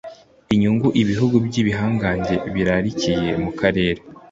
inyungu 0.53 0.87
ibihugu 1.01 1.35
by'ibihangange 1.45 2.35
birarikiye 2.53 3.29
mu 3.43 3.51
karere 3.59 3.99